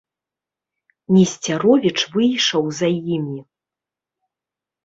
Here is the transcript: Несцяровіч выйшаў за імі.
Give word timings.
Несцяровіч 1.17 1.97
выйшаў 2.15 2.63
за 2.81 2.87
імі. 3.19 3.39